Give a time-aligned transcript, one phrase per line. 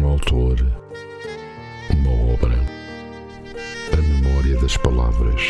[0.00, 0.56] um autor,
[1.90, 2.58] uma obra,
[3.92, 5.42] a memória das palavras.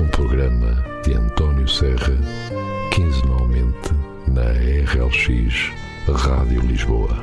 [0.00, 2.18] Um programa de António Serra,
[2.92, 3.90] quinzenalmente
[4.28, 5.70] na RLX
[6.08, 7.22] Rádio Lisboa.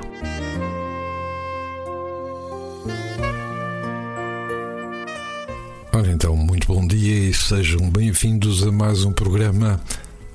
[5.94, 9.82] Ora então, muito bom dia e sejam bem-vindos a mais um programa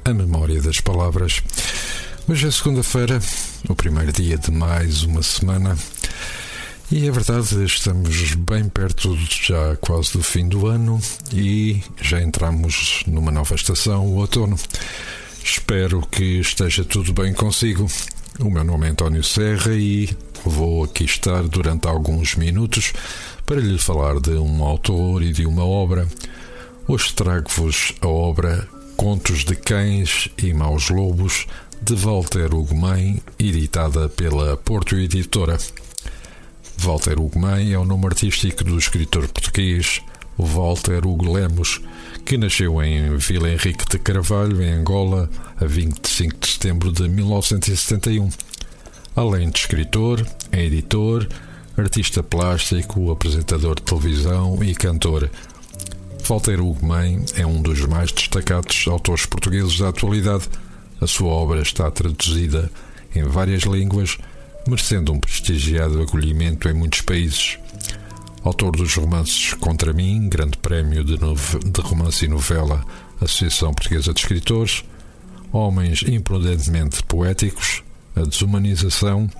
[0.04, 1.40] A Memória das Palavras.
[2.30, 3.18] Hoje é segunda-feira,
[3.70, 5.74] o primeiro dia de mais uma semana.
[6.92, 11.00] E é verdade, estamos bem perto já quase do fim do ano
[11.32, 14.58] e já entramos numa nova estação, o outono.
[15.42, 17.86] Espero que esteja tudo bem consigo.
[18.38, 20.14] O meu nome é António Serra e
[20.44, 22.92] vou aqui estar durante alguns minutos
[23.46, 26.06] para lhe falar de um autor e de uma obra.
[26.86, 31.46] Hoje trago-vos a obra Contos de Cães e Maus Lobos
[31.80, 35.56] de Walter Ugumem, editada pela Porto Editora.
[36.76, 40.02] Walter Ugumem é o nome artístico do escritor português
[40.36, 41.80] Walter Hugo Lemos,
[42.24, 48.28] que nasceu em Vila Henrique de Carvalho, em Angola, a 25 de setembro de 1971.
[49.14, 51.28] Além de escritor, é editor,
[51.76, 55.30] artista plástico, apresentador de televisão e cantor.
[56.28, 60.46] Walter Ugumem é um dos mais destacados autores portugueses da atualidade.
[61.00, 62.70] A sua obra está traduzida
[63.16, 64.18] em várias línguas
[64.66, 67.58] merecendo um prestigiado acolhimento em muitos países.
[68.44, 72.84] Autor dos romances Contra Mim, Grande Prémio de, de Romance e Novela,
[73.22, 74.84] Associação Portuguesa de Escritores,
[75.50, 77.82] Homens Imprudentemente Poéticos,
[78.14, 79.30] A Desumanização,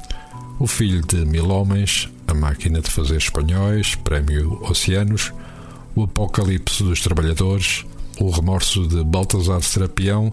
[0.59, 5.35] O Filho de Mil Homens, A Máquina de Fazer Espanhóis, Prémio Oceanos,
[5.99, 7.85] O Apocalipse dos Trabalhadores,
[8.21, 10.33] O Remorso de Baltasar Serapião,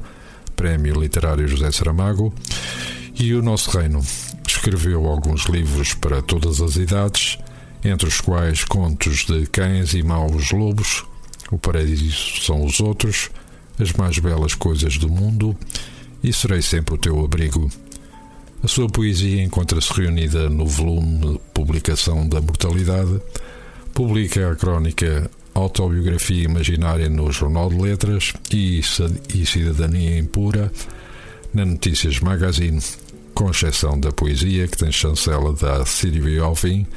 [0.55, 2.31] Prémio Literário José Saramago,
[3.19, 3.99] e O Nosso Reino,
[4.47, 7.39] escreveu alguns livros para todas as idades,
[7.83, 11.03] entre os quais contos de cães e maus lobos,
[11.51, 13.31] O Paraíso são os outros,
[13.79, 15.57] As mais belas coisas do mundo
[16.23, 17.71] e Serei sempre o teu abrigo.
[18.63, 23.19] A sua poesia encontra-se reunida no volume Publicação da Mortalidade,
[23.95, 30.71] publica a crónica Autobiografia Imaginária no Jornal de Letras e Cidadania Impura
[31.53, 32.81] na Notícias Magazine
[33.35, 36.87] com exceção da poesia, que tem chancela da Silvia Alvim,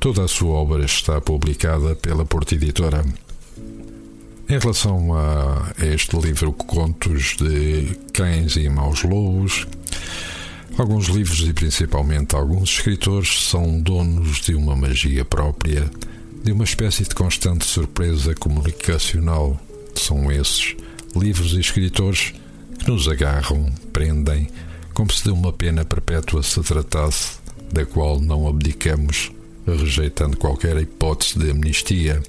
[0.00, 3.04] toda a sua obra está publicada pela Porta Editora.
[4.48, 9.66] Em relação a este livro, Contos de Cães e Maus Lobos,
[10.78, 15.90] alguns livros e principalmente alguns escritores são donos de uma magia própria,
[16.42, 19.60] de uma espécie de constante surpresa comunicacional.
[19.94, 20.74] São esses
[21.14, 22.34] livros e escritores
[22.78, 24.48] que nos agarram, prendem,
[24.92, 27.38] como se de uma pena perpétua se tratasse,
[27.72, 29.30] da qual não abdicamos,
[29.64, 32.20] rejeitando qualquer hipótese de amnistia.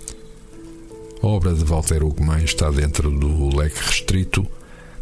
[1.22, 4.45] A obra de Walter Ugumem está dentro do leque restrito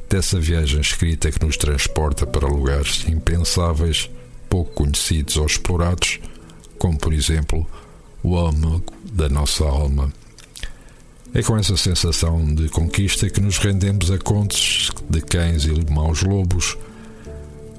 [0.09, 4.09] dessa viagem escrita que nos transporta para lugares impensáveis,
[4.49, 6.19] pouco conhecidos ou explorados,
[6.77, 7.67] como por exemplo
[8.23, 10.11] o âmago da nossa alma.
[11.33, 16.21] É com essa sensação de conquista que nos rendemos a contos de cães e maus
[16.21, 16.77] lobos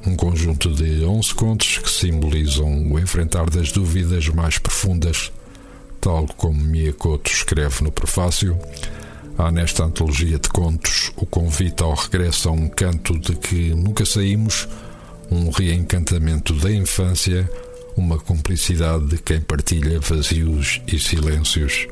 [0.07, 5.31] um conjunto de 11 contos que simbolizam o enfrentar das dúvidas mais profundas,
[6.01, 8.59] tal como Miyakoto escreve no prefácio.
[9.39, 14.05] Há nesta antologia de contos o convite ao regresso a um canto de que nunca
[14.05, 14.69] saímos,
[15.31, 17.49] um reencantamento da infância,
[17.97, 21.87] uma cumplicidade de quem partilha vazios e silêncios.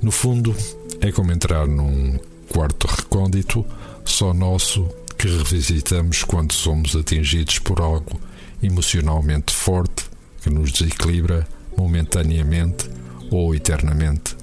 [0.00, 0.54] No fundo,
[1.00, 3.64] é como entrar num quarto recôndito,
[4.04, 8.20] só nosso, que revisitamos quando somos atingidos por algo
[8.62, 10.04] emocionalmente forte
[10.42, 12.90] que nos desequilibra momentaneamente
[13.30, 14.36] ou eternamente,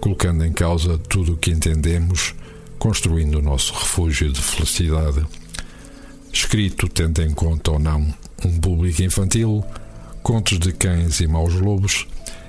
[0.00, 2.34] colocando em causa tudo o que entendemos,
[2.78, 5.24] construindo o nosso refúgio de felicidade.
[6.32, 8.12] Escrito tendo em conta ou não
[8.44, 9.64] um público infantil,
[10.22, 12.06] Contos de Cães e Maus Lobos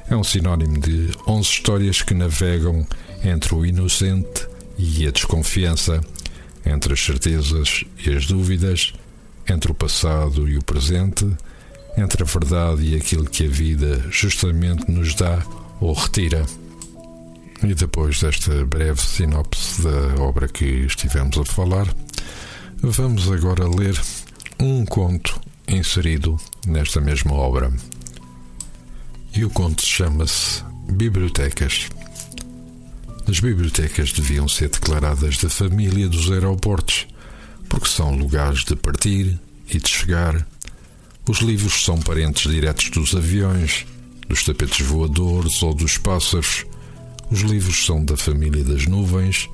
[0.07, 2.85] é um sinónimo de 11 histórias que navegam
[3.23, 4.47] entre o inocente
[4.77, 5.99] e a desconfiança
[6.63, 8.93] entre as certezas e as dúvidas,
[9.49, 11.27] entre o passado e o presente,
[11.97, 15.43] entre a verdade e aquilo que a vida justamente nos dá
[15.81, 16.45] ou retira.
[17.63, 21.87] E depois desta breve sinopse da obra que estivemos a falar,
[22.83, 23.99] vamos agora ler
[24.59, 27.71] um conto inserido nesta mesma obra.
[29.35, 31.89] E o conto chama-se Bibliotecas.
[33.27, 37.07] As bibliotecas deviam ser declaradas da família dos aeroportos,
[37.69, 39.39] porque são lugares de partir
[39.69, 40.45] e de chegar,
[41.25, 43.85] Os livros são parentes diretos dos aviões,
[44.27, 46.65] dos tapetes voadores ou dos pássaros.
[47.31, 49.49] Os livros são da família das nuvens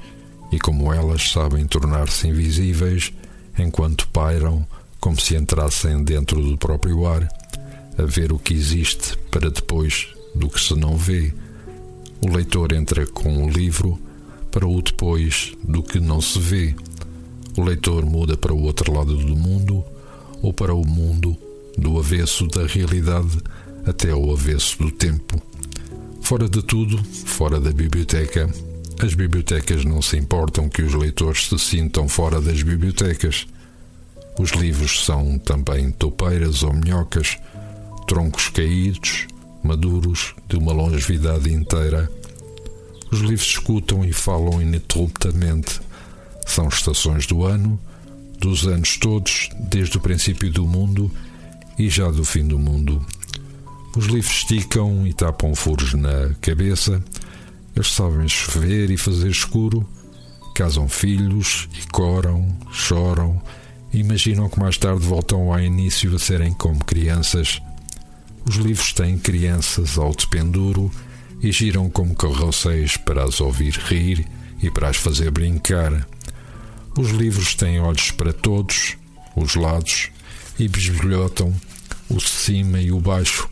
[0.51, 3.13] e, como elas, sabem tornar-se invisíveis
[3.55, 4.65] enquanto pairam
[4.99, 7.27] como se entrassem dentro do próprio ar,
[7.97, 11.33] a ver o que existe para depois do que se não vê.
[12.21, 13.99] O leitor entra com o livro
[14.51, 16.75] para o depois do que não se vê.
[17.57, 19.83] O leitor muda para o outro lado do mundo
[20.41, 21.35] ou para o mundo
[21.77, 23.37] do avesso da realidade
[23.85, 25.41] até ao avesso do tempo.
[26.21, 28.49] Fora de tudo, fora da biblioteca,
[29.01, 33.47] as bibliotecas não se importam que os leitores se sintam fora das bibliotecas.
[34.39, 37.37] Os livros são também toupeiras ou minhocas,
[38.07, 39.27] troncos caídos,
[39.61, 42.09] maduros, de uma longevidade inteira.
[43.11, 45.81] Os livros escutam e falam ininterruptamente.
[46.47, 47.77] São estações do ano,
[48.39, 51.11] dos anos todos, desde o princípio do mundo
[51.77, 53.05] e já do fim do mundo.
[53.93, 57.03] Os livros esticam e tapam furos na cabeça,
[57.75, 59.85] eles sabem chover e fazer escuro,
[60.55, 63.41] casam filhos e coram, choram,
[63.93, 67.61] imaginam que mais tarde voltam ao início a serem como crianças.
[68.45, 70.91] Os livros têm crianças ao dependuro
[71.41, 74.25] e giram como carroceiros para as ouvir rir
[74.61, 76.07] e para as fazer brincar.
[76.97, 78.97] Os livros têm olhos para todos,
[79.35, 80.09] os lados,
[80.57, 81.53] e bisbilhotam
[82.09, 83.49] o cima e o baixo,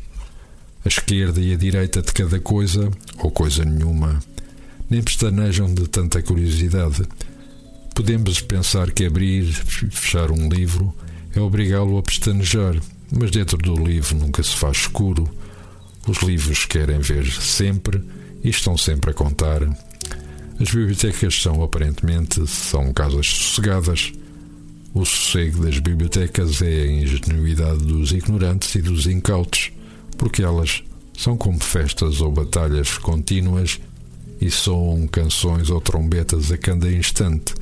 [0.83, 4.19] a esquerda e a direita de cada coisa ou coisa nenhuma.
[4.89, 7.03] Nem pestanejam de tanta curiosidade.
[7.97, 9.51] Podemos pensar que abrir e
[9.89, 10.93] fechar um livro
[11.35, 12.79] é obrigá-lo a pestanejar,
[13.11, 15.27] mas dentro do livro nunca se faz escuro.
[16.07, 17.99] Os livros querem ver sempre
[18.43, 19.63] e estão sempre a contar.
[20.59, 24.13] As bibliotecas são aparentemente são casas sossegadas.
[24.93, 29.71] O sossego das bibliotecas é a ingenuidade dos ignorantes e dos incautos,
[30.19, 30.83] porque elas
[31.17, 33.79] são como festas ou batalhas contínuas
[34.39, 37.55] e soam canções ou trombetas a cada instante.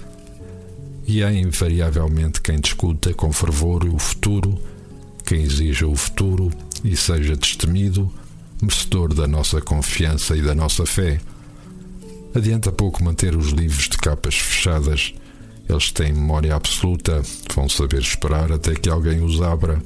[1.08, 4.60] E há invariavelmente quem discuta com fervor o futuro,
[5.24, 6.52] quem exija o futuro
[6.84, 8.12] e seja destemido,
[8.62, 11.20] merecedor da nossa confiança e da nossa fé.
[12.34, 15.14] Adianta pouco manter os livros de capas fechadas.
[15.70, 17.22] Eles têm memória absoluta,
[17.54, 19.82] vão saber esperar até que alguém os abra,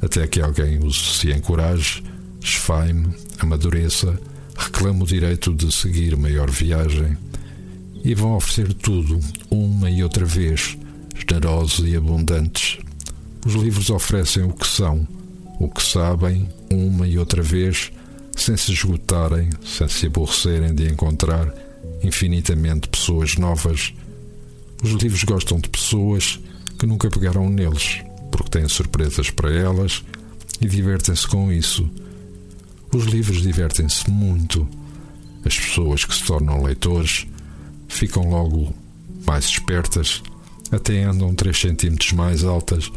[0.00, 2.02] até que alguém os se encoraje
[2.40, 4.18] esfaime, amadureça,
[4.56, 7.16] reclama o direito de seguir maior viagem
[8.04, 10.76] e vão oferecer tudo, uma e outra vez,
[11.28, 12.78] generosos e abundantes.
[13.44, 15.06] Os livros oferecem o que são,
[15.58, 17.90] o que sabem, uma e outra vez,
[18.36, 21.52] sem se esgotarem, sem se aborrecerem de encontrar
[22.02, 23.92] infinitamente pessoas novas.
[24.82, 26.38] Os livros gostam de pessoas
[26.78, 30.02] que nunca pegaram neles, porque têm surpresas para elas
[30.60, 31.88] e divertem-se com isso
[32.90, 34.66] os livros divertem-se muito.
[35.44, 37.26] As pessoas que se tornam leitores
[37.88, 38.72] ficam logo
[39.26, 40.22] mais espertas,
[40.70, 42.90] até andam 3 centímetros mais altas,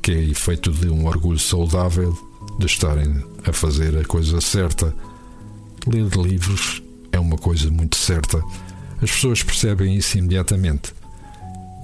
[0.00, 2.16] que é efeito de um orgulho saudável
[2.58, 4.94] de estarem a fazer a coisa certa.
[5.86, 6.82] Ler livros
[7.12, 8.42] é uma coisa muito certa.
[9.02, 10.94] As pessoas percebem isso imediatamente.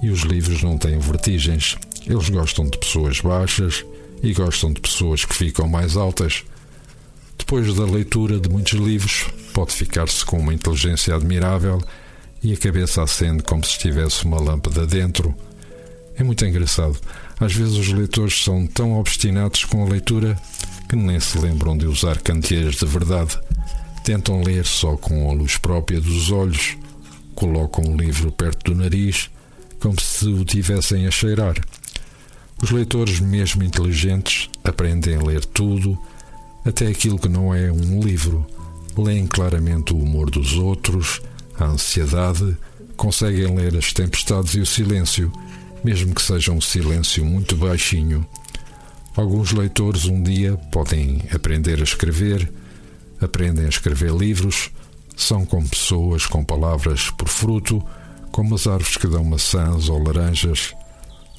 [0.01, 1.77] E os livros não têm vertigens.
[2.05, 3.85] Eles gostam de pessoas baixas
[4.21, 6.43] e gostam de pessoas que ficam mais altas.
[7.37, 11.81] Depois da leitura de muitos livros, pode ficar-se com uma inteligência admirável
[12.43, 15.33] e a cabeça acende como se estivesse uma lâmpada dentro.
[16.15, 16.97] É muito engraçado.
[17.39, 20.37] Às vezes os leitores são tão obstinados com a leitura
[20.89, 23.39] que nem se lembram de usar candeeiros de verdade.
[24.03, 26.77] Tentam ler só com a luz própria dos olhos.
[27.33, 29.29] Colocam o livro perto do nariz,
[29.79, 31.55] como se o tivessem a cheirar.
[32.61, 35.97] Os leitores, mesmo inteligentes, aprendem a ler tudo
[36.65, 38.45] até aquilo que não é um livro.
[38.97, 41.21] Leem claramente o humor dos outros,
[41.59, 42.57] a ansiedade,
[42.95, 45.31] conseguem ler as tempestades e o silêncio,
[45.83, 48.25] mesmo que seja um silêncio muito baixinho.
[49.15, 52.51] Alguns leitores um dia podem aprender a escrever,
[53.21, 54.71] aprendem a escrever livros,
[55.15, 57.83] são como pessoas com palavras por fruto,
[58.31, 60.73] como as árvores que dão maçãs ou laranjas,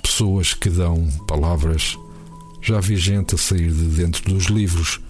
[0.02, 1.96] pessoas que dão palavras.
[2.62, 5.00] Já vi gente a sair de dentro dos livros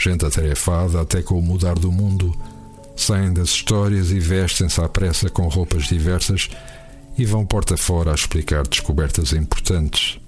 [0.00, 2.34] gente atarefada até com o mudar do mundo,
[3.00, 6.48] saem das histórias e vestem-se à pressa com roupas diversas
[7.16, 10.18] e vão porta fora a explicar descobertas importantes.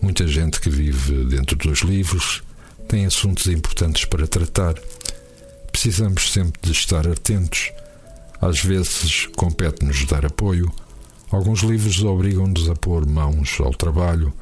[0.00, 2.42] Muita gente que vive dentro dos livros
[2.88, 4.74] tem assuntos importantes para tratar.
[5.72, 7.72] Precisamos sempre de estar atentos.
[8.40, 10.70] Às vezes compete-nos dar apoio.
[11.30, 14.32] Alguns livros obrigam-nos a pôr mãos ao trabalho,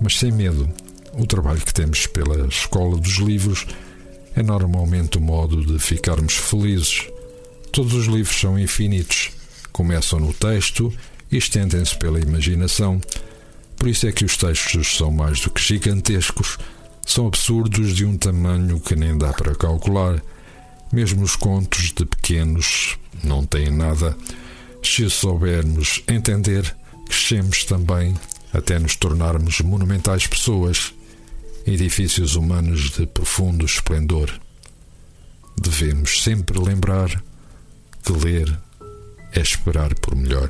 [0.00, 0.68] mas sem medo.
[1.14, 3.66] o trabalho que temos pela escola dos livros
[4.36, 7.08] é normalmente o modo de ficarmos felizes.
[7.78, 9.30] Todos os livros são infinitos,
[9.70, 10.92] começam no texto
[11.30, 13.00] e estendem-se pela imaginação.
[13.76, 16.58] Por isso é que os textos são mais do que gigantescos,
[17.06, 20.20] são absurdos de um tamanho que nem dá para calcular.
[20.92, 24.16] Mesmo os contos de pequenos não têm nada.
[24.82, 26.74] Se soubermos entender,
[27.06, 28.12] crescemos também
[28.52, 30.92] até nos tornarmos monumentais pessoas,
[31.64, 34.32] edifícios humanos de profundo esplendor.
[35.56, 37.22] Devemos sempre lembrar
[38.08, 38.58] que ler
[39.34, 40.48] é esperar por melhor.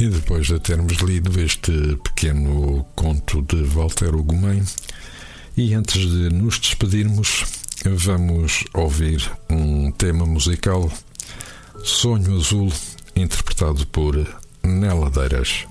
[0.00, 4.64] E depois de termos lido este pequeno conto de Walter Ugumem,
[5.56, 7.44] e antes de nos despedirmos,
[7.84, 10.90] vamos ouvir um tema musical
[11.84, 12.72] Sonho Azul,
[13.14, 14.16] interpretado por
[14.64, 15.66] Neladeiras.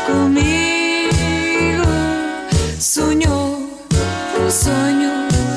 [0.06, 1.90] comigo.
[2.78, 3.50] Sonhou
[4.46, 5.14] o sonho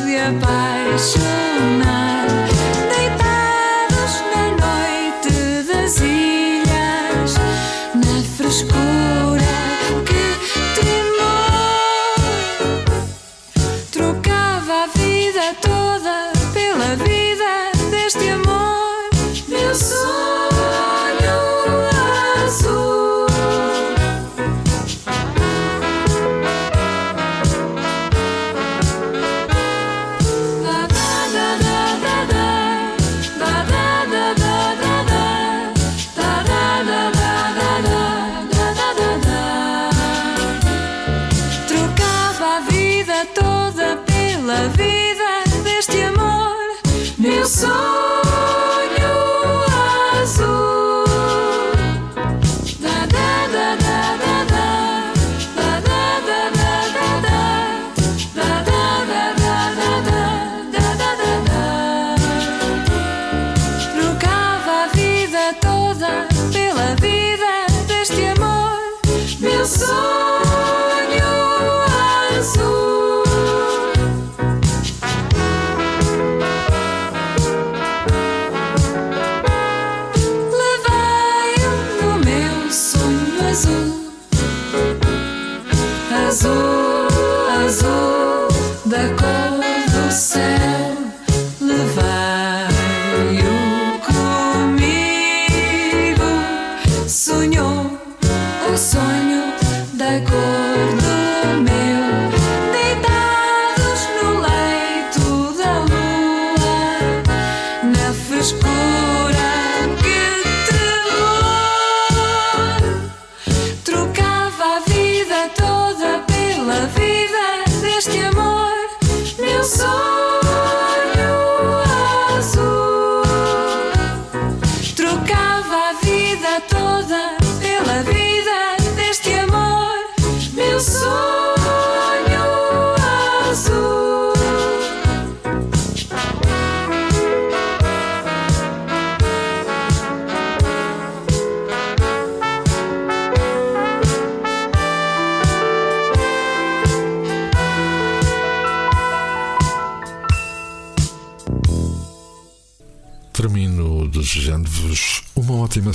[0.08, 2.26] de apaixonar.
[2.90, 5.34] Deitados na noite
[5.70, 7.32] das ilhas,
[8.04, 9.54] na frescura
[10.08, 10.26] que
[10.76, 12.18] temor
[13.92, 15.81] trocava a vida toda.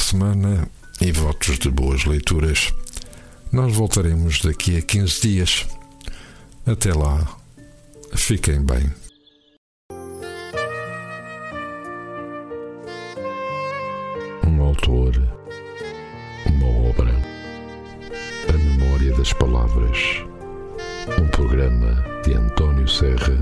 [0.07, 0.69] Semana
[1.01, 2.73] e votos de boas leituras.
[3.51, 5.67] Nós voltaremos daqui a 15 dias.
[6.65, 7.27] Até lá,
[8.15, 8.89] fiquem bem.
[14.47, 15.13] Um autor,
[16.47, 17.13] uma obra,
[18.49, 19.99] a memória das palavras.
[21.21, 23.37] Um programa de António Serra,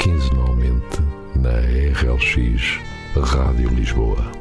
[0.00, 0.98] quinzenalmente
[1.36, 2.80] na RLX
[3.22, 4.32] Rádio Lisboa.